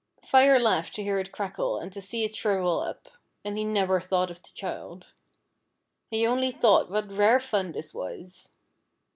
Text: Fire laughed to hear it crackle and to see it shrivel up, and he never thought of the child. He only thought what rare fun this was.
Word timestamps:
Fire 0.25 0.57
laughed 0.59 0.95
to 0.95 1.03
hear 1.03 1.19
it 1.19 1.31
crackle 1.31 1.77
and 1.77 1.93
to 1.93 2.01
see 2.01 2.23
it 2.23 2.35
shrivel 2.35 2.79
up, 2.79 3.07
and 3.45 3.55
he 3.55 3.63
never 3.63 4.01
thought 4.01 4.31
of 4.31 4.41
the 4.41 4.49
child. 4.55 5.13
He 6.09 6.25
only 6.25 6.49
thought 6.49 6.89
what 6.89 7.11
rare 7.11 7.39
fun 7.39 7.71
this 7.71 7.93
was. 7.93 8.51